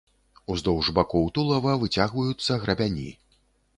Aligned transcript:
Уздоўж 0.53 0.87
бакоў 0.99 1.29
тулава 1.37 1.75
выцягваюцца 1.85 2.59
грабяні. 2.65 3.09